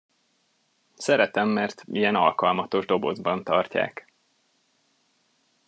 Szeretem, 0.97 1.47
mert 1.47 1.83
ilyen 1.91 2.15
alkalmatos 2.15 2.85
dobozban 2.85 3.43
tartják. 3.43 4.07